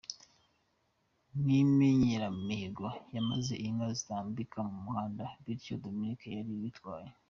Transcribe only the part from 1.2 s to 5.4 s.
ryInyemeramihigo maze inka zitambika mu muhanda